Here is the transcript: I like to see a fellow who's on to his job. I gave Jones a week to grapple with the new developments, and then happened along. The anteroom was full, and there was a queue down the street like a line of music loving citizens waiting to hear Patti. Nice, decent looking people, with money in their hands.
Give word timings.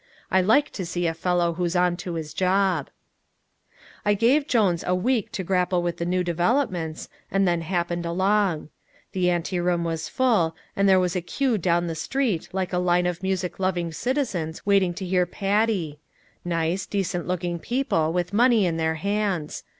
I 0.31 0.41
like 0.41 0.71
to 0.71 0.83
see 0.83 1.05
a 1.05 1.13
fellow 1.13 1.53
who's 1.53 1.75
on 1.75 1.95
to 1.97 2.15
his 2.15 2.33
job. 2.33 2.89
I 4.03 4.15
gave 4.15 4.47
Jones 4.47 4.83
a 4.87 4.95
week 4.95 5.31
to 5.33 5.43
grapple 5.43 5.83
with 5.83 5.97
the 5.97 6.07
new 6.07 6.23
developments, 6.23 7.07
and 7.29 7.47
then 7.47 7.61
happened 7.61 8.03
along. 8.03 8.69
The 9.11 9.29
anteroom 9.29 9.83
was 9.83 10.09
full, 10.09 10.55
and 10.75 10.89
there 10.89 10.99
was 10.99 11.15
a 11.15 11.21
queue 11.21 11.59
down 11.59 11.85
the 11.85 11.93
street 11.93 12.49
like 12.51 12.73
a 12.73 12.79
line 12.79 13.05
of 13.05 13.21
music 13.21 13.59
loving 13.59 13.91
citizens 13.91 14.65
waiting 14.65 14.95
to 14.95 15.05
hear 15.05 15.27
Patti. 15.27 15.99
Nice, 16.43 16.87
decent 16.87 17.27
looking 17.27 17.59
people, 17.59 18.11
with 18.11 18.33
money 18.33 18.65
in 18.65 18.77
their 18.77 18.95
hands. 18.95 19.63